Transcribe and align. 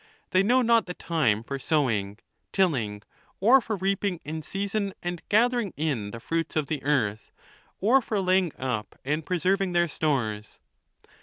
They 0.31 0.41
know 0.41 0.63
not 0.63 0.87
the 0.87 0.95
time 0.95 1.43
for 1.43 1.59
sowing, 1.59 2.17
tilling, 2.51 3.03
or 3.39 3.61
for 3.61 3.75
reaping 3.75 4.19
in 4.25 4.41
season 4.41 4.95
and 5.03 5.21
gathering 5.29 5.75
in 5.77 6.09
the 6.09 6.19
fruits 6.19 6.55
of 6.55 6.65
the 6.65 6.81
earth, 6.83 7.31
or 7.79 8.01
for 8.01 8.19
laying 8.19 8.51
up 8.57 8.95
and 9.05 9.23
preserving 9.23 9.73
their 9.73 9.87
stores. 9.87 10.59